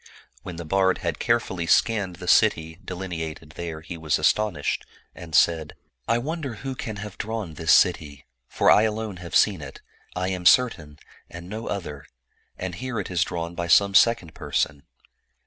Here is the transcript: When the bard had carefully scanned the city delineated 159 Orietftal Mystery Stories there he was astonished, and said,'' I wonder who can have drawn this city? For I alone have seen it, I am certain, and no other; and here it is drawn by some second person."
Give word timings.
When 0.41 0.55
the 0.55 0.65
bard 0.65 0.97
had 0.97 1.19
carefully 1.19 1.67
scanned 1.67 2.15
the 2.15 2.27
city 2.27 2.79
delineated 2.83 3.53
159 3.53 3.53
Orietftal 3.53 3.71
Mystery 3.83 3.83
Stories 3.83 3.83
there 3.85 3.87
he 3.87 3.97
was 3.99 4.19
astonished, 4.19 4.85
and 5.13 5.35
said,'' 5.35 5.75
I 6.07 6.17
wonder 6.17 6.53
who 6.55 6.73
can 6.73 6.95
have 6.95 7.19
drawn 7.19 7.53
this 7.53 7.71
city? 7.71 8.25
For 8.47 8.71
I 8.71 8.81
alone 8.81 9.17
have 9.17 9.35
seen 9.35 9.61
it, 9.61 9.81
I 10.15 10.29
am 10.29 10.47
certain, 10.47 10.97
and 11.29 11.47
no 11.47 11.67
other; 11.67 12.07
and 12.57 12.73
here 12.73 12.99
it 12.99 13.11
is 13.11 13.23
drawn 13.23 13.53
by 13.53 13.67
some 13.67 13.93
second 13.93 14.33
person." 14.33 14.81